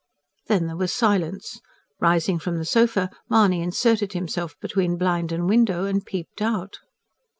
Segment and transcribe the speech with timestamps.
[0.47, 1.61] Then there was silence.
[1.99, 6.79] Rising from the sofa, Mahony inserted himself between blind and window, and peeped out.